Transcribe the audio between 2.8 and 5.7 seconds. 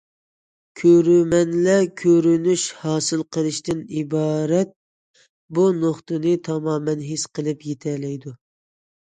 ھاسىل قىلىشتىن ئىبارەت بۇ